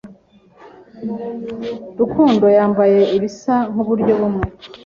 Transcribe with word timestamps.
Rukundo 1.99 2.45
yambaye 2.57 3.01
ibisa 3.15 3.55
nkuburyo 3.71 4.13
bumwe. 4.19 4.45